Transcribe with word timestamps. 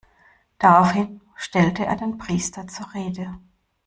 Daraufhin 0.57 1.21
stellte 1.35 1.85
er 1.85 1.95
den 1.95 2.17
Priester 2.17 2.65
zur 2.67 2.91
Rede. 2.95 3.37